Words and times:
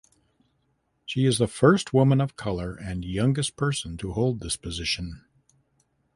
She 1.05 1.25
is 1.27 1.37
the 1.37 1.45
first 1.45 1.93
woman 1.93 2.21
of 2.21 2.35
color 2.35 2.73
and 2.73 3.05
youngest 3.05 3.55
person 3.55 3.97
to 3.97 4.13
hold 4.13 4.39
this 4.39 4.55
position. 4.57 5.25